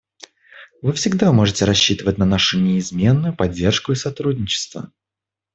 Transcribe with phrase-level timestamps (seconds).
[0.81, 4.91] Вы всегда можете рассчитывать на нашу неизменную поддержку и сотрудничество.